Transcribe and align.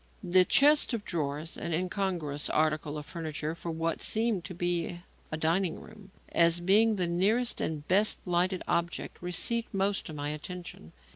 The 0.23 0.43
chest 0.43 0.95
of 0.95 1.05
drawers 1.05 1.57
an 1.57 1.73
incongruous 1.73 2.49
article 2.49 2.97
of 2.97 3.05
furniture 3.05 3.53
for 3.53 3.69
what 3.69 4.01
seemed 4.01 4.43
to 4.45 4.55
be 4.55 5.01
a 5.31 5.37
dining 5.37 5.79
room 5.79 6.09
as 6.29 6.59
being 6.59 6.95
the 6.95 7.05
nearest 7.05 7.61
and 7.61 7.87
best 7.87 8.25
lighted 8.25 8.63
object 8.67 9.21
received 9.21 9.75
most 9.75 10.09
of 10.09 10.15
my 10.15 10.31
attention. 10.31 10.93